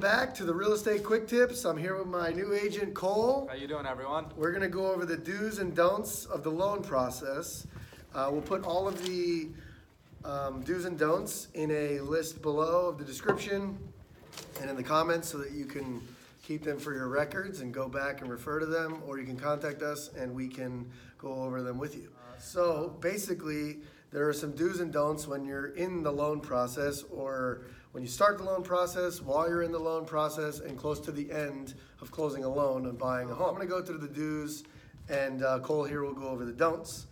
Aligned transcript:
back 0.00 0.34
to 0.34 0.44
the 0.44 0.54
Real 0.54 0.72
Estate 0.72 1.04
Quick 1.04 1.28
Tips. 1.28 1.66
I'm 1.66 1.76
here 1.76 1.94
with 1.94 2.06
my 2.06 2.30
new 2.30 2.54
agent, 2.54 2.94
Cole. 2.94 3.46
How 3.50 3.54
you 3.54 3.68
doing, 3.68 3.84
everyone? 3.84 4.32
We're 4.34 4.50
gonna 4.50 4.66
go 4.66 4.90
over 4.90 5.04
the 5.04 5.18
do's 5.18 5.58
and 5.58 5.76
don'ts 5.76 6.24
of 6.24 6.42
the 6.42 6.48
loan 6.48 6.82
process. 6.82 7.66
Uh, 8.14 8.30
we'll 8.32 8.40
put 8.40 8.64
all 8.64 8.88
of 8.88 9.04
the 9.04 9.48
um, 10.24 10.62
do's 10.62 10.86
and 10.86 10.98
don'ts 10.98 11.48
in 11.52 11.70
a 11.70 12.00
list 12.00 12.40
below 12.40 12.88
of 12.88 12.96
the 12.96 13.04
description 13.04 13.78
and 14.62 14.70
in 14.70 14.76
the 14.76 14.82
comments 14.82 15.28
so 15.28 15.36
that 15.36 15.50
you 15.50 15.66
can 15.66 16.00
keep 16.42 16.64
them 16.64 16.78
for 16.78 16.94
your 16.94 17.08
records 17.08 17.60
and 17.60 17.74
go 17.74 17.86
back 17.86 18.22
and 18.22 18.30
refer 18.30 18.58
to 18.58 18.66
them, 18.66 19.02
or 19.06 19.18
you 19.18 19.26
can 19.26 19.36
contact 19.36 19.82
us 19.82 20.08
and 20.16 20.34
we 20.34 20.48
can 20.48 20.90
go 21.18 21.34
over 21.34 21.62
them 21.62 21.76
with 21.76 21.94
you. 21.94 22.08
So 22.38 22.96
basically, 23.00 23.80
there 24.12 24.28
are 24.28 24.32
some 24.32 24.52
do's 24.52 24.80
and 24.80 24.92
don'ts 24.92 25.26
when 25.26 25.44
you're 25.44 25.68
in 25.68 26.02
the 26.02 26.10
loan 26.10 26.40
process 26.40 27.04
or 27.04 27.62
when 27.92 28.02
you 28.02 28.08
start 28.08 28.38
the 28.38 28.44
loan 28.44 28.62
process, 28.62 29.20
while 29.20 29.48
you're 29.48 29.62
in 29.62 29.72
the 29.72 29.78
loan 29.78 30.04
process, 30.04 30.60
and 30.60 30.78
close 30.78 31.00
to 31.00 31.12
the 31.12 31.30
end 31.30 31.74
of 32.00 32.10
closing 32.10 32.44
a 32.44 32.48
loan 32.48 32.86
and 32.86 32.98
buying 32.98 33.30
a 33.30 33.34
home. 33.34 33.48
I'm 33.48 33.54
gonna 33.54 33.66
go 33.66 33.82
through 33.82 33.98
the 33.98 34.08
do's, 34.08 34.64
and 35.08 35.44
uh, 35.44 35.58
Cole 35.60 35.84
here 35.84 36.02
will 36.04 36.14
go 36.14 36.28
over 36.28 36.44
the 36.44 36.52
don'ts. 36.52 37.06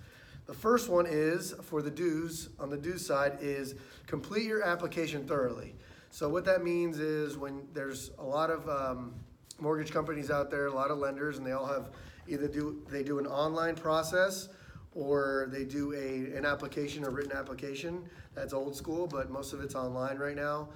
The 0.47 0.55
first 0.55 0.89
one 0.89 1.06
is 1.06 1.53
for 1.62 1.83
the 1.83 1.91
do's, 1.91 2.48
on 2.59 2.70
the 2.70 2.77
do's 2.77 3.05
side, 3.05 3.39
is 3.41 3.75
complete 4.06 4.45
your 4.45 4.62
application 4.62 5.27
thoroughly. 5.27 5.75
So 6.11 6.28
what 6.28 6.45
that 6.47 6.65
means 6.65 7.01
is 7.01 7.37
when 7.37 7.67
there's 7.75 8.12
a 8.19 8.25
lot 8.25 8.51
of 8.51 8.69
um, 8.69 9.15
mortgage 9.61 9.92
companies 9.92 10.30
out 10.30 10.51
there, 10.51 10.67
a 10.67 10.73
lot 10.73 10.91
of 10.91 10.98
lenders, 10.98 11.39
and 11.39 11.47
they 11.47 11.53
all 11.53 11.67
have 11.67 11.91
either 12.28 12.48
do 12.48 12.83
they 12.91 13.03
do 13.03 13.19
an 13.19 13.27
online 13.27 13.75
process 13.75 14.48
or 14.98 15.48
they 15.52 15.65
do 15.65 15.93
a 15.95 16.37
an 16.37 16.45
application, 16.45 17.05
a 17.05 17.11
written 17.11 17.33
application. 17.33 18.05
That's 18.34 18.52
old 18.52 18.75
school, 18.75 19.06
but 19.06 19.30
most 19.30 19.52
of 19.52 19.61
it's 19.61 19.75
online 19.75 20.19
right 20.19 20.37
now. 20.37 20.69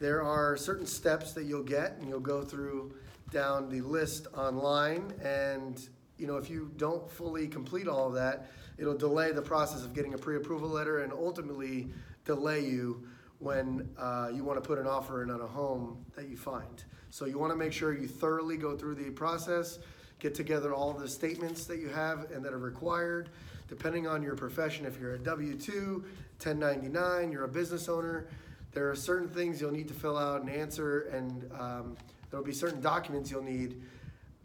There 0.00 0.22
are 0.22 0.56
certain 0.56 0.86
steps 0.86 1.32
that 1.34 1.44
you'll 1.44 1.62
get, 1.62 1.96
and 1.98 2.08
you'll 2.08 2.20
go 2.20 2.42
through 2.42 2.94
down 3.30 3.70
the 3.70 3.80
list 3.80 4.26
online. 4.36 5.14
And 5.22 5.88
you 6.18 6.26
know, 6.26 6.36
if 6.36 6.50
you 6.50 6.72
don't 6.76 7.08
fully 7.08 7.46
complete 7.46 7.86
all 7.86 8.08
of 8.08 8.14
that, 8.14 8.50
it'll 8.78 8.98
delay 8.98 9.30
the 9.30 9.42
process 9.42 9.84
of 9.84 9.94
getting 9.94 10.14
a 10.14 10.18
pre-approval 10.18 10.68
letter, 10.68 11.02
and 11.02 11.12
ultimately 11.12 11.88
delay 12.24 12.64
you 12.64 13.06
when 13.38 13.88
uh, 13.98 14.30
you 14.32 14.44
want 14.44 14.62
to 14.62 14.66
put 14.66 14.78
an 14.78 14.86
offer 14.86 15.22
in 15.22 15.30
on 15.30 15.40
a 15.40 15.46
home 15.46 16.04
that 16.16 16.28
you 16.28 16.36
find. 16.36 16.84
So 17.10 17.26
you 17.26 17.38
want 17.38 17.52
to 17.52 17.56
make 17.56 17.72
sure 17.72 17.92
you 17.92 18.06
thoroughly 18.08 18.56
go 18.56 18.76
through 18.76 18.94
the 18.96 19.10
process, 19.10 19.78
get 20.22 20.36
together 20.36 20.72
all 20.72 20.92
the 20.92 21.08
statements 21.08 21.64
that 21.64 21.80
you 21.80 21.88
have 21.88 22.30
and 22.30 22.44
that 22.44 22.52
are 22.52 22.58
required. 22.58 23.28
Depending 23.68 24.06
on 24.06 24.22
your 24.22 24.36
profession, 24.36 24.86
if 24.86 25.00
you're 25.00 25.14
a 25.14 25.18
W 25.18 25.56
2, 25.56 26.04
1099, 26.40 27.32
you're 27.32 27.42
a 27.42 27.48
business 27.48 27.88
owner, 27.88 28.28
there 28.70 28.88
are 28.88 28.94
certain 28.94 29.28
things 29.28 29.60
you'll 29.60 29.72
need 29.72 29.88
to 29.88 29.94
fill 29.94 30.16
out 30.16 30.40
and 30.40 30.48
answer, 30.48 31.08
and 31.12 31.50
um, 31.58 31.96
there'll 32.30 32.46
be 32.46 32.52
certain 32.52 32.80
documents 32.80 33.32
you'll 33.32 33.42
need 33.42 33.82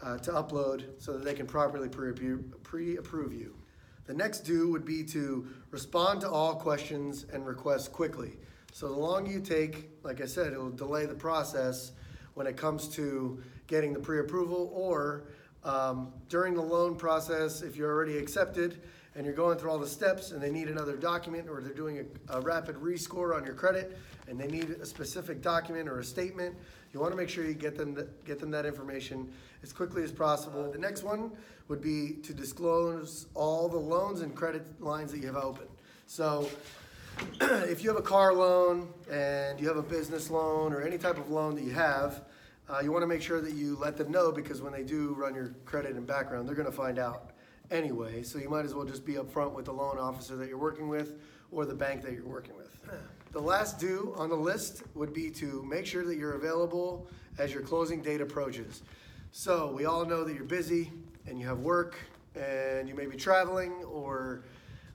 uh, 0.01 0.17
to 0.17 0.31
upload 0.31 0.85
so 0.97 1.13
that 1.13 1.23
they 1.23 1.35
can 1.35 1.45
properly 1.45 1.89
pre 1.89 2.97
approve 2.97 3.33
you. 3.33 3.55
The 4.07 4.13
next 4.15 4.39
do 4.39 4.71
would 4.71 4.85
be 4.85 5.03
to 5.05 5.47
respond 5.69 6.21
to 6.21 6.29
all 6.29 6.55
questions 6.55 7.27
and 7.31 7.45
requests 7.45 7.87
quickly. 7.87 8.37
So 8.73 8.87
the 8.87 8.95
longer 8.95 9.29
you 9.29 9.41
take, 9.41 9.89
like 10.03 10.21
I 10.21 10.25
said, 10.25 10.53
it 10.53 10.57
will 10.59 10.71
delay 10.71 11.05
the 11.05 11.13
process 11.13 11.91
when 12.33 12.47
it 12.47 12.57
comes 12.57 12.87
to 12.89 13.43
getting 13.67 13.93
the 13.93 13.99
pre-approval 13.99 14.71
or 14.73 15.25
um, 15.63 16.13
during 16.29 16.53
the 16.53 16.61
loan 16.61 16.95
process, 16.95 17.61
if 17.61 17.75
you're 17.75 17.91
already 17.91 18.17
accepted 18.17 18.81
and 19.15 19.25
you're 19.25 19.35
going 19.35 19.57
through 19.57 19.71
all 19.71 19.79
the 19.79 19.87
steps 19.87 20.31
and 20.31 20.41
they 20.41 20.51
need 20.51 20.67
another 20.67 20.95
document 20.95 21.49
or 21.49 21.61
they're 21.61 21.73
doing 21.73 22.05
a, 22.29 22.37
a 22.37 22.41
rapid 22.41 22.75
rescore 22.75 23.35
on 23.35 23.45
your 23.45 23.55
credit 23.55 23.97
and 24.27 24.39
they 24.39 24.47
need 24.47 24.69
a 24.69 24.85
specific 24.85 25.41
document 25.41 25.89
or 25.89 25.99
a 25.99 26.03
statement, 26.03 26.55
you 26.93 26.99
want 26.99 27.11
to 27.11 27.17
make 27.17 27.29
sure 27.29 27.43
you 27.43 27.53
get 27.53 27.77
them 27.77 27.95
th- 27.95 28.07
get 28.25 28.39
them 28.39 28.51
that 28.51 28.65
information 28.65 29.31
as 29.63 29.73
quickly 29.73 30.03
as 30.03 30.11
possible. 30.11 30.71
The 30.71 30.77
next 30.77 31.03
one 31.03 31.31
would 31.67 31.81
be 31.81 32.13
to 32.23 32.33
disclose 32.33 33.27
all 33.33 33.67
the 33.67 33.77
loans 33.77 34.21
and 34.21 34.35
credit 34.35 34.81
lines 34.81 35.11
that 35.11 35.19
you 35.19 35.27
have 35.27 35.35
open. 35.35 35.67
So 36.05 36.47
if 37.41 37.83
you 37.83 37.89
have 37.89 37.99
a 37.99 38.03
car 38.03 38.33
loan 38.33 38.87
and 39.11 39.59
you 39.59 39.67
have 39.67 39.77
a 39.77 39.83
business 39.83 40.29
loan 40.29 40.73
or 40.73 40.81
any 40.81 40.97
type 40.97 41.17
of 41.17 41.29
loan 41.29 41.55
that 41.55 41.63
you 41.63 41.71
have, 41.71 42.21
uh, 42.69 42.79
you 42.83 42.91
want 42.91 43.03
to 43.03 43.07
make 43.07 43.21
sure 43.21 43.41
that 43.41 43.53
you 43.53 43.77
let 43.77 43.97
them 43.97 44.11
know 44.11 44.31
because 44.31 44.61
when 44.61 44.73
they 44.73 44.83
do 44.83 45.13
run 45.13 45.33
your 45.33 45.55
credit 45.65 45.95
and 45.95 46.05
background, 46.05 46.47
they're 46.47 46.55
going 46.55 46.69
to 46.69 46.75
find 46.75 46.99
out 46.99 47.31
anyway. 47.71 48.23
So 48.23 48.39
you 48.39 48.49
might 48.49 48.65
as 48.65 48.73
well 48.73 48.85
just 48.85 49.05
be 49.05 49.13
upfront 49.13 49.53
with 49.53 49.65
the 49.65 49.73
loan 49.73 49.97
officer 49.97 50.35
that 50.35 50.49
you're 50.49 50.57
working 50.57 50.87
with 50.89 51.17
or 51.51 51.65
the 51.65 51.75
bank 51.75 52.01
that 52.03 52.13
you're 52.13 52.25
working 52.25 52.55
with. 52.57 52.77
The 53.31 53.41
last 53.41 53.79
do 53.79 54.13
on 54.17 54.29
the 54.29 54.35
list 54.35 54.83
would 54.95 55.13
be 55.13 55.29
to 55.31 55.63
make 55.63 55.85
sure 55.85 56.05
that 56.05 56.17
you're 56.17 56.33
available 56.33 57.07
as 57.37 57.53
your 57.53 57.61
closing 57.61 58.01
date 58.01 58.21
approaches. 58.21 58.83
So 59.31 59.71
we 59.71 59.85
all 59.85 60.05
know 60.05 60.23
that 60.23 60.33
you're 60.33 60.43
busy 60.43 60.91
and 61.25 61.39
you 61.39 61.45
have 61.47 61.59
work 61.59 61.97
and 62.35 62.87
you 62.87 62.95
may 62.95 63.05
be 63.05 63.17
traveling 63.17 63.83
or 63.83 64.43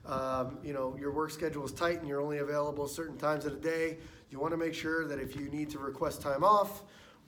um, 0.05 0.57
you 0.63 0.73
know 0.73 0.97
your 0.99 1.11
work 1.11 1.31
schedule 1.31 1.63
is 1.63 1.71
tight 1.71 1.99
and 1.99 2.07
you're 2.07 2.21
only 2.21 2.39
available 2.39 2.87
certain 2.87 3.17
times 3.17 3.45
of 3.45 3.53
the 3.53 3.69
day. 3.69 3.97
You 4.29 4.39
want 4.39 4.51
to 4.51 4.57
make 4.57 4.73
sure 4.73 5.07
that 5.07 5.19
if 5.19 5.35
you 5.35 5.49
need 5.49 5.69
to 5.69 5.79
request 5.79 6.21
time 6.21 6.43
off 6.43 6.83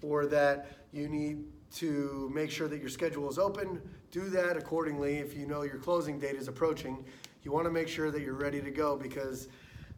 or 0.05 0.25
that 0.27 0.67
you 0.91 1.09
need 1.09 1.43
to 1.75 2.31
make 2.33 2.51
sure 2.51 2.67
that 2.67 2.79
your 2.79 2.89
schedule 2.89 3.29
is 3.29 3.37
open, 3.37 3.81
do 4.11 4.29
that 4.29 4.55
accordingly. 4.55 5.17
If 5.17 5.35
you 5.35 5.45
know 5.45 5.63
your 5.63 5.77
closing 5.77 6.19
date 6.19 6.35
is 6.35 6.47
approaching, 6.47 7.03
you 7.43 7.51
want 7.51 7.65
to 7.65 7.71
make 7.71 7.87
sure 7.87 8.11
that 8.11 8.21
you're 8.21 8.33
ready 8.33 8.61
to 8.61 8.71
go 8.71 8.95
because 8.95 9.49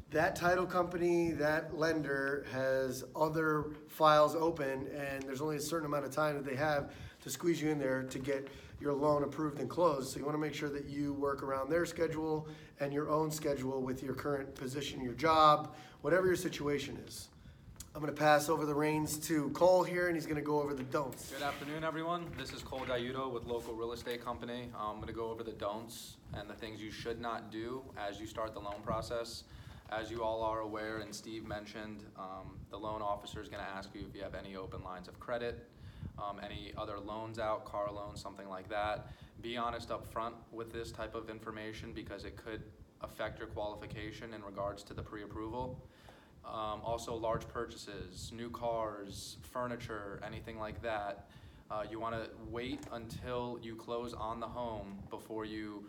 that 0.09 0.35
title 0.35 0.65
company, 0.65 1.31
that 1.31 1.77
lender 1.77 2.45
has 2.51 3.03
other 3.15 3.71
files 3.89 4.35
open, 4.35 4.87
and 4.95 5.21
there's 5.23 5.41
only 5.41 5.57
a 5.57 5.61
certain 5.61 5.85
amount 5.85 6.05
of 6.05 6.11
time 6.11 6.35
that 6.35 6.45
they 6.45 6.55
have 6.55 6.91
to 7.21 7.29
squeeze 7.29 7.61
you 7.61 7.69
in 7.69 7.77
there 7.77 8.03
to 8.03 8.19
get 8.19 8.47
your 8.79 8.93
loan 8.93 9.23
approved 9.23 9.59
and 9.59 9.69
closed. 9.69 10.13
So 10.13 10.19
you 10.19 10.25
want 10.25 10.35
to 10.35 10.41
make 10.41 10.53
sure 10.53 10.69
that 10.69 10.85
you 10.85 11.13
work 11.13 11.43
around 11.43 11.69
their 11.69 11.85
schedule 11.85 12.47
and 12.79 12.93
your 12.93 13.09
own 13.09 13.31
schedule 13.31 13.81
with 13.81 14.01
your 14.01 14.13
current 14.13 14.55
position, 14.55 15.01
your 15.01 15.13
job, 15.13 15.75
whatever 16.01 16.25
your 16.25 16.35
situation 16.35 16.97
is. 17.05 17.27
I'm 17.97 18.03
going 18.03 18.13
to 18.13 18.21
pass 18.21 18.47
over 18.47 18.67
the 18.67 18.75
reins 18.75 19.17
to 19.27 19.49
Cole 19.55 19.81
here, 19.81 20.05
and 20.05 20.15
he's 20.15 20.27
going 20.27 20.35
to 20.35 20.43
go 20.43 20.61
over 20.61 20.75
the 20.75 20.83
don'ts. 20.83 21.31
Good 21.31 21.41
afternoon, 21.41 21.83
everyone. 21.83 22.27
This 22.37 22.53
is 22.53 22.61
Cole 22.61 22.81
Gaiuto 22.87 23.31
with 23.31 23.47
Local 23.47 23.73
Real 23.73 23.91
Estate 23.91 24.23
Company. 24.23 24.69
I'm 24.77 24.97
going 24.97 25.07
to 25.07 25.13
go 25.13 25.31
over 25.31 25.41
the 25.41 25.53
don'ts 25.53 26.17
and 26.35 26.47
the 26.47 26.53
things 26.53 26.79
you 26.79 26.91
should 26.91 27.19
not 27.19 27.51
do 27.51 27.81
as 27.97 28.19
you 28.19 28.27
start 28.27 28.53
the 28.53 28.59
loan 28.59 28.83
process. 28.85 29.45
As 29.89 30.11
you 30.11 30.21
all 30.21 30.43
are 30.43 30.59
aware, 30.59 30.99
and 30.99 31.11
Steve 31.11 31.47
mentioned, 31.47 32.03
um, 32.19 32.59
the 32.69 32.77
loan 32.77 33.01
officer 33.01 33.41
is 33.41 33.49
going 33.49 33.63
to 33.63 33.69
ask 33.71 33.89
you 33.95 34.05
if 34.07 34.15
you 34.15 34.21
have 34.21 34.35
any 34.35 34.55
open 34.55 34.83
lines 34.83 35.07
of 35.07 35.19
credit, 35.19 35.67
um, 36.19 36.39
any 36.45 36.73
other 36.77 36.99
loans 36.99 37.39
out, 37.39 37.65
car 37.65 37.91
loans, 37.91 38.21
something 38.21 38.47
like 38.47 38.69
that. 38.69 39.07
Be 39.41 39.57
honest 39.57 39.89
up 39.89 40.05
front 40.05 40.35
with 40.51 40.71
this 40.71 40.91
type 40.91 41.15
of 41.15 41.31
information 41.31 41.93
because 41.93 42.25
it 42.25 42.37
could 42.37 42.61
affect 43.01 43.39
your 43.39 43.47
qualification 43.47 44.35
in 44.35 44.43
regards 44.43 44.83
to 44.83 44.93
the 44.93 45.01
pre-approval. 45.01 45.81
Um, 46.47 46.81
also, 46.83 47.13
large 47.13 47.47
purchases, 47.47 48.31
new 48.33 48.49
cars, 48.49 49.37
furniture, 49.41 50.19
anything 50.25 50.57
like 50.57 50.81
that. 50.81 51.29
Uh, 51.69 51.83
you 51.89 51.99
want 51.99 52.15
to 52.15 52.29
wait 52.49 52.79
until 52.93 53.59
you 53.61 53.75
close 53.75 54.13
on 54.13 54.39
the 54.39 54.47
home 54.47 54.97
before 55.09 55.43
you 55.43 55.83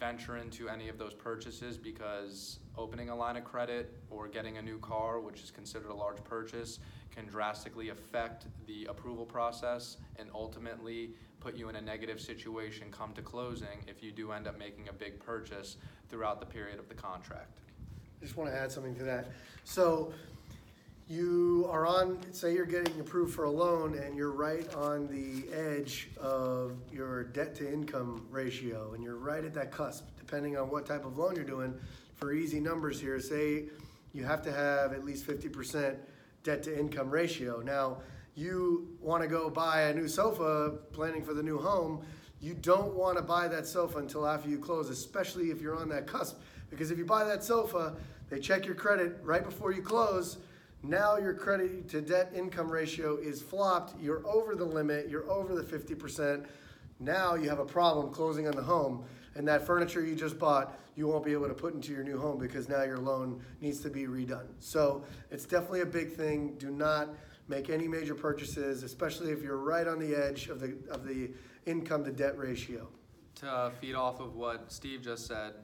venture 0.00 0.38
into 0.38 0.68
any 0.68 0.88
of 0.88 0.98
those 0.98 1.14
purchases 1.14 1.76
because 1.76 2.58
opening 2.76 3.10
a 3.10 3.14
line 3.14 3.36
of 3.36 3.44
credit 3.44 3.98
or 4.10 4.26
getting 4.26 4.56
a 4.56 4.62
new 4.62 4.78
car, 4.78 5.20
which 5.20 5.42
is 5.42 5.50
considered 5.50 5.90
a 5.90 5.94
large 5.94 6.22
purchase, 6.24 6.80
can 7.14 7.26
drastically 7.26 7.90
affect 7.90 8.46
the 8.66 8.86
approval 8.86 9.26
process 9.26 9.98
and 10.16 10.28
ultimately 10.34 11.10
put 11.38 11.54
you 11.54 11.68
in 11.68 11.76
a 11.76 11.80
negative 11.80 12.20
situation 12.20 12.88
come 12.90 13.12
to 13.12 13.22
closing 13.22 13.84
if 13.86 14.02
you 14.02 14.10
do 14.10 14.32
end 14.32 14.48
up 14.48 14.58
making 14.58 14.88
a 14.88 14.92
big 14.92 15.20
purchase 15.20 15.76
throughout 16.08 16.40
the 16.40 16.46
period 16.46 16.78
of 16.78 16.88
the 16.88 16.94
contract. 16.94 17.60
I 18.20 18.24
just 18.24 18.36
want 18.36 18.50
to 18.50 18.56
add 18.56 18.70
something 18.70 18.94
to 18.96 19.04
that. 19.04 19.28
So 19.64 20.12
you 21.08 21.66
are 21.70 21.86
on, 21.86 22.18
say 22.32 22.54
you're 22.54 22.66
getting 22.66 23.00
approved 23.00 23.34
for 23.34 23.44
a 23.44 23.50
loan 23.50 23.96
and 23.96 24.14
you're 24.14 24.32
right 24.32 24.72
on 24.74 25.08
the 25.08 25.50
edge 25.52 26.10
of 26.18 26.76
your 26.92 27.24
debt 27.24 27.54
to 27.56 27.72
income 27.72 28.26
ratio 28.30 28.92
and 28.92 29.02
you're 29.02 29.16
right 29.16 29.42
at 29.42 29.54
that 29.54 29.72
cusp, 29.72 30.04
depending 30.18 30.58
on 30.58 30.70
what 30.70 30.84
type 30.84 31.06
of 31.06 31.16
loan 31.16 31.34
you're 31.34 31.44
doing. 31.44 31.74
For 32.14 32.34
easy 32.34 32.60
numbers 32.60 33.00
here, 33.00 33.18
say 33.20 33.64
you 34.12 34.24
have 34.24 34.42
to 34.42 34.52
have 34.52 34.92
at 34.92 35.02
least 35.02 35.26
50% 35.26 35.96
debt 36.42 36.62
to 36.64 36.78
income 36.78 37.08
ratio. 37.08 37.62
Now, 37.62 38.02
you 38.34 38.96
want 39.00 39.22
to 39.22 39.28
go 39.28 39.48
buy 39.48 39.82
a 39.82 39.94
new 39.94 40.08
sofa 40.08 40.74
planning 40.92 41.24
for 41.24 41.32
the 41.32 41.42
new 41.42 41.58
home. 41.58 42.04
You 42.40 42.52
don't 42.52 42.94
want 42.94 43.16
to 43.16 43.22
buy 43.22 43.48
that 43.48 43.66
sofa 43.66 43.98
until 43.98 44.26
after 44.26 44.50
you 44.50 44.58
close, 44.58 44.90
especially 44.90 45.50
if 45.50 45.60
you're 45.62 45.76
on 45.76 45.88
that 45.88 46.06
cusp 46.06 46.36
because 46.70 46.90
if 46.90 46.98
you 46.98 47.04
buy 47.04 47.24
that 47.24 47.42
sofa, 47.44 47.96
they 48.28 48.38
check 48.38 48.64
your 48.64 48.74
credit 48.74 49.18
right 49.22 49.44
before 49.44 49.72
you 49.72 49.82
close. 49.82 50.38
Now 50.82 51.18
your 51.18 51.34
credit 51.34 51.88
to 51.90 52.00
debt 52.00 52.32
income 52.34 52.70
ratio 52.70 53.16
is 53.16 53.42
flopped. 53.42 54.00
You're 54.00 54.26
over 54.26 54.54
the 54.54 54.64
limit. 54.64 55.08
You're 55.08 55.28
over 55.30 55.54
the 55.54 55.62
50%. 55.62 56.46
Now 57.00 57.34
you 57.34 57.48
have 57.48 57.58
a 57.58 57.64
problem 57.64 58.12
closing 58.12 58.46
on 58.46 58.54
the 58.54 58.62
home. 58.62 59.04
And 59.34 59.46
that 59.48 59.66
furniture 59.66 60.04
you 60.04 60.14
just 60.14 60.38
bought, 60.38 60.78
you 60.96 61.06
won't 61.06 61.24
be 61.24 61.32
able 61.32 61.48
to 61.48 61.54
put 61.54 61.74
into 61.74 61.92
your 61.92 62.02
new 62.02 62.18
home 62.18 62.38
because 62.38 62.68
now 62.68 62.82
your 62.82 62.98
loan 62.98 63.42
needs 63.60 63.80
to 63.80 63.90
be 63.90 64.04
redone. 64.04 64.46
So 64.58 65.04
it's 65.30 65.44
definitely 65.44 65.80
a 65.80 65.86
big 65.86 66.12
thing. 66.12 66.54
Do 66.58 66.70
not 66.70 67.10
make 67.48 67.68
any 67.68 67.88
major 67.88 68.14
purchases, 68.14 68.82
especially 68.82 69.32
if 69.32 69.42
you're 69.42 69.58
right 69.58 69.86
on 69.86 69.98
the 69.98 70.14
edge 70.14 70.48
of 70.48 70.60
the, 70.60 70.76
of 70.90 71.06
the 71.06 71.30
income 71.66 72.04
to 72.04 72.12
debt 72.12 72.38
ratio. 72.38 72.88
To 73.36 73.72
feed 73.80 73.94
off 73.94 74.20
of 74.20 74.34
what 74.34 74.70
Steve 74.72 75.02
just 75.02 75.26
said, 75.26 75.54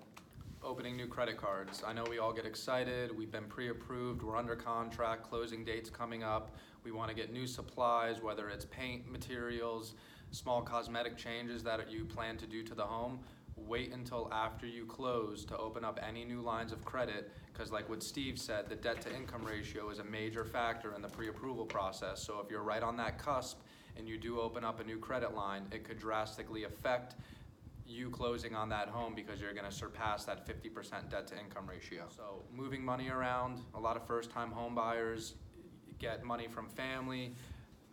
opening 0.66 0.96
new 0.96 1.06
credit 1.06 1.36
cards. 1.36 1.84
I 1.86 1.92
know 1.92 2.04
we 2.10 2.18
all 2.18 2.32
get 2.32 2.44
excited, 2.44 3.16
we've 3.16 3.30
been 3.30 3.44
pre-approved, 3.44 4.20
we're 4.20 4.36
under 4.36 4.56
contract, 4.56 5.22
closing 5.22 5.64
dates 5.64 5.88
coming 5.88 6.24
up. 6.24 6.56
We 6.82 6.90
wanna 6.90 7.14
get 7.14 7.32
new 7.32 7.46
supplies, 7.46 8.20
whether 8.20 8.48
it's 8.48 8.64
paint 8.64 9.08
materials, 9.08 9.94
small 10.32 10.62
cosmetic 10.62 11.16
changes 11.16 11.62
that 11.62 11.88
you 11.88 12.04
plan 12.04 12.36
to 12.38 12.46
do 12.46 12.64
to 12.64 12.74
the 12.74 12.82
home. 12.82 13.20
Wait 13.56 13.92
until 13.92 14.28
after 14.32 14.66
you 14.66 14.84
close 14.86 15.44
to 15.44 15.56
open 15.56 15.84
up 15.84 16.00
any 16.06 16.24
new 16.24 16.40
lines 16.40 16.72
of 16.72 16.84
credit, 16.84 17.30
cause 17.54 17.70
like 17.70 17.88
what 17.88 18.02
Steve 18.02 18.36
said, 18.36 18.68
the 18.68 18.74
debt 18.74 19.00
to 19.02 19.14
income 19.14 19.44
ratio 19.44 19.88
is 19.90 20.00
a 20.00 20.04
major 20.04 20.44
factor 20.44 20.94
in 20.94 21.00
the 21.00 21.08
pre-approval 21.08 21.64
process. 21.64 22.26
So 22.26 22.40
if 22.44 22.50
you're 22.50 22.64
right 22.64 22.82
on 22.82 22.96
that 22.96 23.18
cusp 23.18 23.60
and 23.96 24.08
you 24.08 24.18
do 24.18 24.40
open 24.40 24.64
up 24.64 24.80
a 24.80 24.84
new 24.84 24.98
credit 24.98 25.32
line, 25.32 25.62
it 25.70 25.84
could 25.84 25.98
drastically 25.98 26.64
affect 26.64 27.14
you 27.86 28.10
closing 28.10 28.54
on 28.54 28.68
that 28.70 28.88
home 28.88 29.14
because 29.14 29.40
you're 29.40 29.52
gonna 29.54 29.70
surpass 29.70 30.24
that 30.24 30.46
fifty 30.46 30.68
percent 30.68 31.10
debt 31.10 31.26
to 31.28 31.38
income 31.38 31.66
ratio. 31.68 32.04
So 32.08 32.42
moving 32.54 32.84
money 32.84 33.08
around, 33.08 33.60
a 33.74 33.80
lot 33.80 33.96
of 33.96 34.06
first-time 34.06 34.50
home 34.50 34.74
buyers 34.74 35.34
get 35.98 36.24
money 36.24 36.48
from 36.48 36.68
family, 36.68 37.34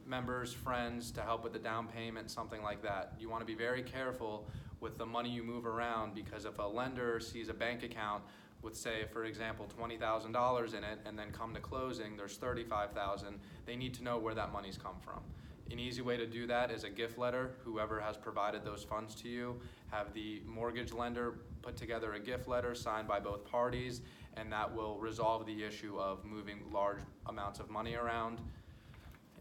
members, 0.05 0.51
friends 0.53 1.11
to 1.11 1.21
help 1.21 1.43
with 1.43 1.53
the 1.53 1.59
down 1.59 1.87
payment, 1.87 2.29
something 2.29 2.61
like 2.61 2.81
that. 2.83 3.13
You 3.19 3.29
wanna 3.29 3.45
be 3.45 3.55
very 3.55 3.83
careful 3.83 4.47
with 4.79 4.97
the 4.97 5.05
money 5.05 5.29
you 5.29 5.43
move 5.43 5.65
around 5.65 6.13
because 6.13 6.45
if 6.45 6.59
a 6.59 6.63
lender 6.63 7.19
sees 7.19 7.47
a 7.49 7.53
bank 7.53 7.83
account 7.83 8.23
with 8.61 8.75
say, 8.75 9.05
for 9.11 9.25
example, 9.25 9.65
twenty 9.77 9.97
thousand 9.97 10.31
dollars 10.31 10.73
in 10.73 10.83
it 10.83 10.99
and 11.05 11.17
then 11.17 11.31
come 11.31 11.53
to 11.53 11.59
closing, 11.59 12.17
there's 12.17 12.37
thirty-five 12.37 12.91
thousand, 12.91 13.39
they 13.65 13.75
need 13.75 13.93
to 13.93 14.03
know 14.03 14.17
where 14.17 14.33
that 14.33 14.51
money's 14.51 14.77
come 14.77 14.95
from. 15.01 15.21
An 15.71 15.79
easy 15.79 16.01
way 16.01 16.17
to 16.17 16.27
do 16.27 16.45
that 16.47 16.71
is 16.71 16.83
a 16.83 16.89
gift 16.89 17.17
letter, 17.17 17.55
whoever 17.63 17.99
has 17.99 18.15
provided 18.17 18.63
those 18.63 18.83
funds 18.83 19.15
to 19.15 19.29
you, 19.29 19.59
have 19.91 20.13
the 20.13 20.41
mortgage 20.45 20.91
lender 20.93 21.39
put 21.61 21.75
together 21.75 22.13
a 22.13 22.19
gift 22.19 22.47
letter 22.47 22.75
signed 22.75 23.07
by 23.07 23.19
both 23.19 23.43
parties, 23.45 24.01
and 24.35 24.51
that 24.51 24.71
will 24.73 24.97
resolve 24.99 25.45
the 25.45 25.63
issue 25.63 25.97
of 25.97 26.23
moving 26.25 26.59
large 26.71 26.99
amounts 27.27 27.59
of 27.59 27.69
money 27.69 27.95
around. 27.95 28.39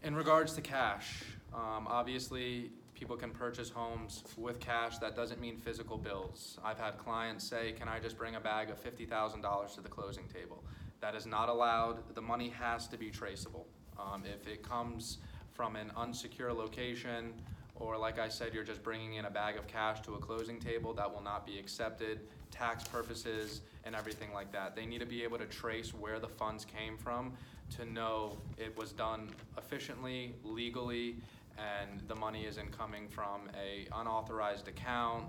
In 0.03 0.15
regards 0.15 0.53
to 0.53 0.61
cash, 0.61 1.23
um, 1.53 1.87
obviously, 1.87 2.71
people 2.95 3.15
can 3.15 3.31
purchase 3.31 3.69
homes 3.69 4.23
with 4.37 4.59
cash, 4.59 4.97
that 4.99 5.15
doesn't 5.15 5.39
mean 5.39 5.57
physical 5.57 5.97
bills. 5.97 6.57
I've 6.63 6.79
had 6.79 6.97
clients 6.97 7.43
say, 7.43 7.73
can 7.73 7.87
I 7.87 7.99
just 7.99 8.17
bring 8.17 8.35
a 8.35 8.39
bag 8.39 8.69
of 8.69 8.79
fifty 8.79 9.05
thousand 9.05 9.41
dollars 9.41 9.75
to 9.75 9.81
the 9.81 9.89
closing 9.89 10.27
table? 10.27 10.63
That 11.01 11.15
is 11.15 11.25
not 11.25 11.49
allowed, 11.49 12.15
the 12.15 12.21
money 12.21 12.49
has 12.49 12.87
to 12.87 12.97
be 12.97 13.09
traceable. 13.09 13.67
Um, 13.99 14.23
if 14.25 14.47
it 14.47 14.63
comes 14.63 15.19
from 15.53 15.75
an 15.75 15.91
unsecure 15.97 16.55
location, 16.55 17.33
or 17.75 17.97
like 17.97 18.19
I 18.19 18.29
said, 18.29 18.53
you're 18.53 18.63
just 18.63 18.83
bringing 18.83 19.15
in 19.15 19.25
a 19.25 19.29
bag 19.29 19.57
of 19.57 19.67
cash 19.67 20.01
to 20.01 20.15
a 20.15 20.17
closing 20.17 20.59
table, 20.59 20.93
that 20.93 21.11
will 21.11 21.23
not 21.23 21.45
be 21.45 21.57
accepted, 21.57 22.19
tax 22.51 22.83
purposes 22.83 23.61
and 23.83 23.95
everything 23.95 24.31
like 24.33 24.51
that. 24.51 24.75
They 24.75 24.85
need 24.85 24.99
to 24.99 25.05
be 25.05 25.23
able 25.23 25.37
to 25.39 25.45
trace 25.45 25.93
where 25.93 26.19
the 26.19 26.27
funds 26.27 26.65
came 26.65 26.97
from 26.97 27.33
to 27.77 27.85
know 27.85 28.37
it 28.57 28.75
was 28.77 28.91
done 28.91 29.29
efficiently, 29.57 30.35
legally, 30.43 31.15
and 31.57 32.01
the 32.07 32.15
money 32.15 32.45
isn't 32.45 32.75
coming 32.77 33.07
from 33.07 33.49
a 33.59 33.87
unauthorized 33.95 34.67
account. 34.67 35.25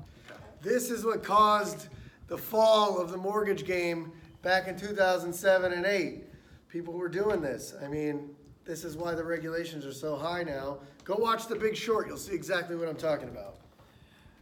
This 0.62 0.90
is 0.90 1.04
what 1.04 1.22
caused 1.22 1.88
the 2.28 2.38
fall 2.38 2.98
of 2.98 3.10
the 3.10 3.16
mortgage 3.18 3.66
game 3.66 4.12
back 4.42 4.68
in 4.68 4.78
2007 4.78 5.72
and 5.72 5.86
8. 5.86 6.24
People 6.68 6.94
were 6.94 7.08
doing 7.08 7.40
this. 7.40 7.74
I 7.82 7.88
mean, 7.88 8.30
this 8.64 8.84
is 8.84 8.96
why 8.96 9.14
the 9.14 9.24
regulations 9.24 9.84
are 9.84 9.92
so 9.92 10.16
high 10.16 10.42
now. 10.42 10.78
Go 11.04 11.16
watch 11.18 11.46
The 11.46 11.56
Big 11.56 11.76
Short, 11.76 12.06
you'll 12.06 12.16
see 12.16 12.34
exactly 12.34 12.76
what 12.76 12.88
I'm 12.88 12.96
talking 12.96 13.28
about. 13.28 13.56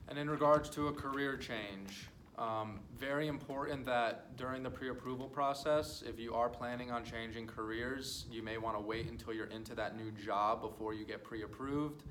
And 0.08 0.18
in 0.18 0.30
regards 0.30 0.68
to 0.70 0.88
a 0.88 0.92
career 0.92 1.36
change, 1.36 2.08
um, 2.38 2.80
very 2.96 3.28
important 3.28 3.84
that 3.86 4.36
during 4.36 4.62
the 4.62 4.70
pre-approval 4.70 5.28
process, 5.28 6.02
if 6.06 6.18
you 6.18 6.34
are 6.34 6.48
planning 6.48 6.90
on 6.90 7.04
changing 7.04 7.46
careers, 7.46 8.26
you 8.30 8.42
may 8.42 8.58
wanna 8.58 8.80
wait 8.80 9.08
until 9.08 9.32
you're 9.32 9.46
into 9.46 9.74
that 9.74 9.96
new 9.96 10.10
job 10.12 10.60
before 10.60 10.94
you 10.94 11.04
get 11.04 11.24
pre-approved. 11.24 12.04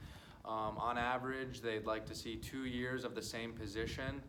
Um, 0.44 0.78
on 0.78 0.98
average, 0.98 1.62
they'd 1.62 1.86
like 1.86 2.06
to 2.08 2.16
see 2.16 2.36
two 2.36 2.66
years 2.66 3.04
of 3.04 3.16
the 3.16 3.22
same 3.22 3.54
position 3.54 4.22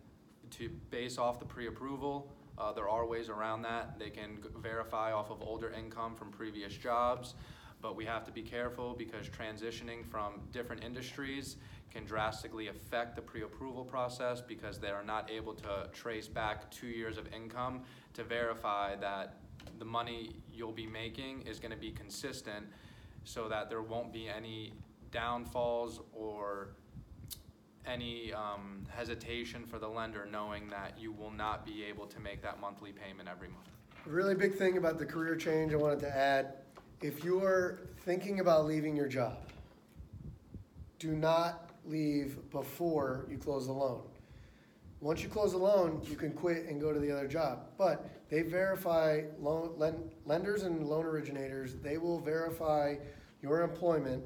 to 0.50 0.68
base 0.90 1.18
off 1.18 1.38
the 1.38 1.46
pre-approval. 1.46 2.30
Uh, 2.58 2.72
there 2.72 2.88
are 2.88 3.06
ways 3.06 3.28
around 3.28 3.62
that. 3.62 3.98
They 3.98 4.10
can 4.10 4.38
verify 4.58 5.12
off 5.12 5.30
of 5.30 5.40
older 5.40 5.70
income 5.70 6.14
from 6.14 6.30
previous 6.30 6.74
jobs. 6.74 7.34
But 7.82 7.96
we 7.96 8.04
have 8.04 8.24
to 8.24 8.32
be 8.32 8.42
careful 8.42 8.94
because 8.96 9.28
transitioning 9.28 10.06
from 10.06 10.40
different 10.52 10.84
industries 10.84 11.56
can 11.90 12.04
drastically 12.04 12.68
affect 12.68 13.16
the 13.16 13.22
pre-approval 13.22 13.84
process 13.84 14.40
because 14.40 14.78
they 14.78 14.88
are 14.88 15.02
not 15.04 15.30
able 15.30 15.52
to 15.54 15.88
trace 15.92 16.28
back 16.28 16.70
two 16.70 16.86
years 16.86 17.18
of 17.18 17.26
income 17.34 17.82
to 18.14 18.24
verify 18.24 18.94
that 18.96 19.34
the 19.78 19.84
money 19.84 20.36
you'll 20.52 20.72
be 20.72 20.86
making 20.86 21.42
is 21.42 21.58
gonna 21.58 21.76
be 21.76 21.90
consistent 21.90 22.64
so 23.24 23.48
that 23.48 23.68
there 23.68 23.82
won't 23.82 24.12
be 24.12 24.28
any 24.28 24.72
downfalls 25.10 26.00
or 26.12 26.68
any 27.86 28.32
um, 28.32 28.86
hesitation 28.88 29.64
for 29.66 29.78
the 29.78 29.88
lender 29.88 30.26
knowing 30.30 30.68
that 30.70 30.94
you 30.98 31.12
will 31.12 31.30
not 31.30 31.66
be 31.66 31.84
able 31.84 32.06
to 32.06 32.20
make 32.20 32.40
that 32.42 32.60
monthly 32.60 32.92
payment 32.92 33.28
every 33.28 33.48
month. 33.48 33.68
Really 34.06 34.34
big 34.34 34.54
thing 34.56 34.78
about 34.78 34.98
the 34.98 35.06
career 35.06 35.36
change 35.36 35.72
I 35.72 35.76
wanted 35.76 36.00
to 36.00 36.16
add, 36.16 36.54
if 37.02 37.24
you're 37.24 37.80
thinking 38.04 38.40
about 38.40 38.64
leaving 38.66 38.96
your 38.96 39.08
job, 39.08 39.38
do 40.98 41.14
not 41.16 41.70
leave 41.84 42.38
before 42.50 43.26
you 43.28 43.36
close 43.36 43.66
the 43.66 43.72
loan. 43.72 44.02
Once 45.00 45.20
you 45.20 45.28
close 45.28 45.50
the 45.50 45.58
loan, 45.58 46.00
you 46.08 46.14
can 46.14 46.30
quit 46.30 46.66
and 46.66 46.80
go 46.80 46.92
to 46.92 47.00
the 47.00 47.10
other 47.10 47.26
job. 47.26 47.64
But 47.76 48.08
they 48.30 48.42
verify 48.42 49.22
loan, 49.40 49.72
len- 49.76 50.10
lenders 50.24 50.62
and 50.62 50.86
loan 50.86 51.04
originators, 51.04 51.74
they 51.74 51.98
will 51.98 52.20
verify 52.20 52.94
your 53.42 53.62
employment 53.62 54.22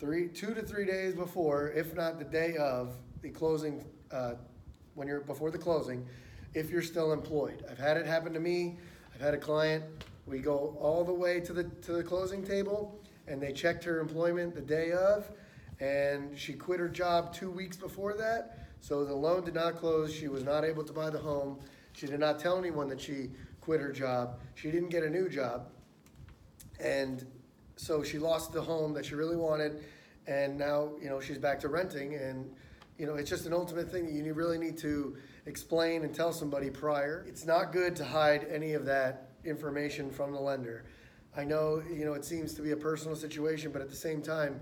three, 0.00 0.26
two 0.26 0.52
to 0.52 0.62
three 0.62 0.84
days 0.84 1.14
before, 1.14 1.70
if 1.70 1.94
not 1.94 2.18
the 2.18 2.24
day 2.24 2.56
of 2.56 2.96
the 3.22 3.30
closing, 3.30 3.84
uh, 4.10 4.34
when 4.94 5.06
you're, 5.06 5.20
before 5.20 5.52
the 5.52 5.58
closing, 5.58 6.04
if 6.54 6.70
you're 6.70 6.82
still 6.82 7.12
employed. 7.12 7.64
I've 7.70 7.78
had 7.78 7.96
it 7.96 8.04
happen 8.04 8.32
to 8.32 8.40
me. 8.40 8.78
I've 9.14 9.20
had 9.20 9.32
a 9.32 9.38
client, 9.38 9.84
we 10.26 10.40
go 10.40 10.76
all 10.80 11.04
the 11.04 11.12
way 11.12 11.40
to 11.40 11.52
the, 11.52 11.64
to 11.64 11.92
the 11.92 12.02
closing 12.02 12.44
table, 12.44 13.00
and 13.28 13.40
they 13.40 13.52
checked 13.52 13.84
her 13.84 14.00
employment 14.00 14.54
the 14.54 14.60
day 14.60 14.92
of, 14.92 15.30
and 15.80 16.36
she 16.38 16.52
quit 16.52 16.80
her 16.80 16.88
job 16.88 17.32
two 17.32 17.50
weeks 17.50 17.76
before 17.76 18.14
that. 18.14 18.66
So 18.80 19.04
the 19.04 19.14
loan 19.14 19.44
did 19.44 19.54
not 19.54 19.76
close. 19.76 20.12
She 20.12 20.28
was 20.28 20.44
not 20.44 20.64
able 20.64 20.84
to 20.84 20.92
buy 20.92 21.10
the 21.10 21.18
home. 21.18 21.58
She 21.92 22.06
did 22.06 22.20
not 22.20 22.38
tell 22.38 22.58
anyone 22.58 22.88
that 22.88 23.00
she 23.00 23.30
quit 23.60 23.80
her 23.80 23.92
job. 23.92 24.38
She 24.54 24.70
didn't 24.70 24.90
get 24.90 25.02
a 25.02 25.10
new 25.10 25.28
job. 25.28 25.68
And 26.78 27.26
so 27.76 28.02
she 28.02 28.18
lost 28.18 28.52
the 28.52 28.60
home 28.60 28.92
that 28.94 29.04
she 29.04 29.14
really 29.14 29.36
wanted. 29.36 29.82
And 30.26 30.58
now, 30.58 30.90
you 31.00 31.08
know, 31.08 31.20
she's 31.20 31.38
back 31.38 31.60
to 31.60 31.68
renting. 31.68 32.14
And, 32.14 32.50
you 32.98 33.06
know, 33.06 33.14
it's 33.14 33.30
just 33.30 33.46
an 33.46 33.52
ultimate 33.52 33.90
thing 33.90 34.06
that 34.06 34.12
you 34.12 34.34
really 34.34 34.58
need 34.58 34.76
to 34.78 35.16
explain 35.46 36.02
and 36.04 36.14
tell 36.14 36.32
somebody 36.32 36.70
prior. 36.70 37.24
It's 37.28 37.44
not 37.44 37.72
good 37.72 37.96
to 37.96 38.04
hide 38.04 38.46
any 38.50 38.74
of 38.74 38.84
that 38.86 39.30
information 39.46 40.10
from 40.10 40.32
the 40.32 40.40
lender. 40.40 40.84
I 41.36 41.44
know, 41.44 41.82
you 41.90 42.04
know, 42.04 42.14
it 42.14 42.24
seems 42.24 42.54
to 42.54 42.62
be 42.62 42.72
a 42.72 42.76
personal 42.76 43.14
situation, 43.14 43.70
but 43.70 43.82
at 43.82 43.90
the 43.90 43.96
same 43.96 44.22
time, 44.22 44.60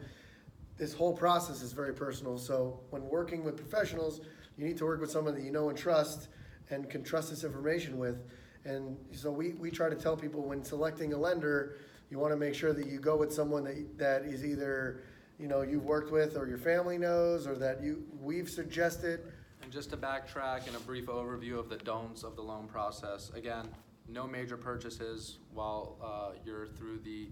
this 0.76 0.92
whole 0.92 1.12
process 1.12 1.62
is 1.62 1.72
very 1.72 1.94
personal. 1.94 2.36
So 2.36 2.80
when 2.90 3.08
working 3.08 3.44
with 3.44 3.56
professionals, 3.56 4.20
you 4.56 4.66
need 4.66 4.76
to 4.78 4.84
work 4.84 5.00
with 5.00 5.10
someone 5.10 5.34
that 5.34 5.44
you 5.44 5.52
know 5.52 5.68
and 5.68 5.78
trust 5.78 6.28
and 6.70 6.88
can 6.90 7.04
trust 7.04 7.30
this 7.30 7.44
information 7.44 7.98
with. 7.98 8.24
And 8.64 8.96
so 9.12 9.30
we, 9.30 9.52
we 9.52 9.70
try 9.70 9.88
to 9.88 9.94
tell 9.94 10.16
people 10.16 10.42
when 10.42 10.64
selecting 10.64 11.12
a 11.12 11.16
lender, 11.16 11.76
you 12.10 12.18
want 12.18 12.32
to 12.32 12.36
make 12.36 12.54
sure 12.54 12.72
that 12.72 12.86
you 12.86 12.98
go 12.98 13.16
with 13.16 13.32
someone 13.32 13.64
that, 13.64 13.98
that 13.98 14.22
is 14.22 14.44
either, 14.44 15.02
you 15.38 15.46
know, 15.46 15.62
you've 15.62 15.84
worked 15.84 16.10
with 16.10 16.36
or 16.36 16.48
your 16.48 16.58
family 16.58 16.98
knows 16.98 17.46
or 17.46 17.54
that 17.56 17.82
you, 17.82 18.04
we've 18.20 18.48
suggested. 18.48 19.20
And 19.62 19.70
just 19.70 19.90
to 19.90 19.96
backtrack 19.96 20.66
and 20.66 20.76
a 20.76 20.80
brief 20.80 21.06
overview 21.06 21.58
of 21.58 21.68
the 21.68 21.76
don'ts 21.76 22.22
of 22.22 22.36
the 22.36 22.42
loan 22.42 22.66
process, 22.66 23.30
again, 23.34 23.68
no 24.08 24.26
major 24.26 24.56
purchases 24.56 25.38
while 25.52 25.96
uh, 26.02 26.38
you're 26.44 26.66
through 26.66 26.98
the 26.98 27.28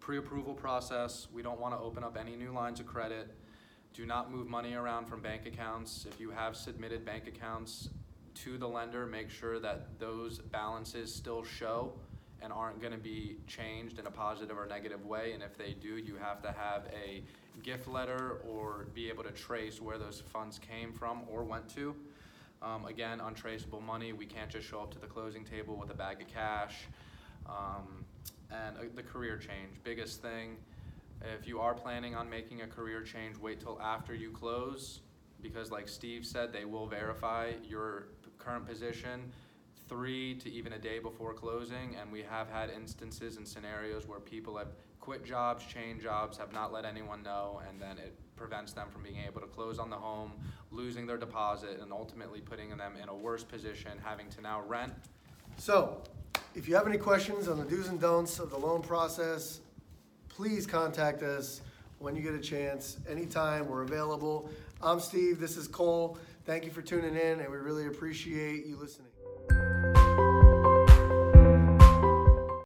pre-approval 0.00 0.54
process. 0.54 1.28
We 1.32 1.42
don't 1.42 1.60
want 1.60 1.74
to 1.74 1.80
open 1.80 2.04
up 2.04 2.16
any 2.18 2.36
new 2.36 2.52
lines 2.52 2.80
of 2.80 2.86
credit. 2.86 3.34
Do 3.92 4.06
not 4.06 4.30
move 4.30 4.46
money 4.46 4.74
around 4.74 5.06
from 5.06 5.20
bank 5.20 5.46
accounts. 5.46 6.06
If 6.08 6.20
you 6.20 6.30
have 6.30 6.56
submitted 6.56 7.04
bank 7.04 7.26
accounts 7.26 7.88
to 8.36 8.58
the 8.58 8.68
lender, 8.68 9.06
make 9.06 9.30
sure 9.30 9.58
that 9.60 9.98
those 9.98 10.38
balances 10.38 11.14
still 11.14 11.42
show 11.42 11.92
and 12.42 12.52
aren't 12.52 12.80
gonna 12.82 12.98
be 12.98 13.38
changed 13.46 13.98
in 13.98 14.06
a 14.06 14.10
positive 14.10 14.58
or 14.58 14.66
negative 14.66 15.04
way. 15.06 15.32
And 15.32 15.42
if 15.42 15.56
they 15.56 15.72
do, 15.72 15.96
you 15.96 16.16
have 16.16 16.42
to 16.42 16.52
have 16.52 16.84
a 16.94 17.22
gift 17.62 17.88
letter 17.88 18.42
or 18.46 18.88
be 18.94 19.08
able 19.08 19.24
to 19.24 19.30
trace 19.30 19.80
where 19.80 19.96
those 19.96 20.20
funds 20.20 20.58
came 20.58 20.92
from 20.92 21.22
or 21.30 21.42
went 21.42 21.68
to. 21.70 21.96
Um, 22.62 22.86
again, 22.86 23.20
untraceable 23.20 23.80
money, 23.80 24.12
we 24.12 24.26
can't 24.26 24.50
just 24.50 24.66
show 24.66 24.80
up 24.80 24.90
to 24.92 24.98
the 24.98 25.06
closing 25.06 25.44
table 25.44 25.76
with 25.76 25.90
a 25.90 25.94
bag 25.94 26.22
of 26.22 26.28
cash. 26.28 26.74
Um, 27.46 28.04
and 28.50 28.76
uh, 28.76 28.82
the 28.94 29.02
career 29.02 29.36
change, 29.36 29.82
biggest 29.84 30.22
thing, 30.22 30.56
If 31.22 31.46
you 31.46 31.60
are 31.60 31.74
planning 31.74 32.14
on 32.14 32.28
making 32.28 32.62
a 32.62 32.66
career 32.66 33.02
change, 33.02 33.36
wait 33.38 33.60
till 33.60 33.80
after 33.80 34.14
you 34.14 34.30
close, 34.30 35.00
because 35.40 35.70
like 35.70 35.88
Steve 35.88 36.26
said, 36.26 36.52
they 36.52 36.64
will 36.64 36.86
verify 36.86 37.52
your 37.64 38.08
current 38.38 38.66
position 38.66 39.32
three 39.88 40.34
to 40.36 40.50
even 40.50 40.72
a 40.74 40.78
day 40.78 40.98
before 40.98 41.32
closing, 41.32 41.96
and 42.00 42.10
we 42.10 42.22
have 42.22 42.50
had 42.50 42.70
instances 42.70 43.36
and 43.36 43.46
scenarios 43.46 44.06
where 44.06 44.20
people 44.20 44.56
have 44.56 44.68
quit 45.06 45.24
jobs, 45.24 45.64
change 45.64 46.02
jobs, 46.02 46.36
have 46.36 46.52
not 46.52 46.72
let 46.72 46.84
anyone 46.84 47.22
know, 47.22 47.62
and 47.68 47.80
then 47.80 47.96
it 47.96 48.12
prevents 48.34 48.72
them 48.72 48.88
from 48.90 49.04
being 49.04 49.18
able 49.24 49.40
to 49.40 49.46
close 49.46 49.78
on 49.78 49.88
the 49.88 49.94
home, 49.94 50.32
losing 50.72 51.06
their 51.06 51.16
deposit, 51.16 51.78
and 51.80 51.92
ultimately 51.92 52.40
putting 52.40 52.76
them 52.76 52.94
in 53.00 53.08
a 53.08 53.14
worse 53.14 53.44
position, 53.44 53.92
having 54.02 54.28
to 54.28 54.40
now 54.40 54.62
rent. 54.66 54.92
So, 55.58 56.02
if 56.56 56.66
you 56.66 56.74
have 56.74 56.88
any 56.88 56.98
questions 56.98 57.46
on 57.46 57.56
the 57.56 57.64
do's 57.64 57.86
and 57.86 58.00
don'ts 58.00 58.40
of 58.40 58.50
the 58.50 58.58
loan 58.58 58.82
process, 58.82 59.60
please 60.28 60.66
contact 60.66 61.22
us 61.22 61.60
when 62.00 62.16
you 62.16 62.22
get 62.22 62.34
a 62.34 62.40
chance, 62.40 62.96
anytime, 63.08 63.68
we're 63.68 63.82
available. 63.82 64.50
I'm 64.82 64.98
Steve, 64.98 65.38
this 65.38 65.56
is 65.56 65.68
Cole. 65.68 66.18
Thank 66.46 66.64
you 66.64 66.72
for 66.72 66.82
tuning 66.82 67.14
in, 67.14 67.38
and 67.38 67.48
we 67.48 67.58
really 67.58 67.86
appreciate 67.86 68.66
you 68.66 68.76
listening. 68.76 69.15